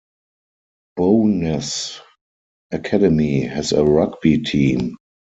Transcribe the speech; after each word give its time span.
Bo'ness 0.97 1.99
Academy 2.71 3.41
has 3.41 3.71
a 3.71 3.85
rugby 3.85 4.39
team. 4.39 4.97